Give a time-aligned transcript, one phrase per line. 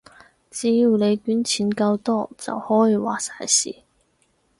[0.49, 3.83] 只要你捐錢夠多，就可以話晒事